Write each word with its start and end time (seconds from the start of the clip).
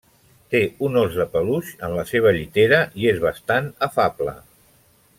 Té 0.53 0.61
un 0.87 0.95
ós 1.01 1.17
de 1.19 1.27
peluix 1.35 1.69
en 1.89 1.93
la 1.99 2.07
seva 2.13 2.33
llitera 2.39 2.81
i 3.03 3.09
és 3.15 3.23
bastant 3.29 3.71
afable. 3.91 4.39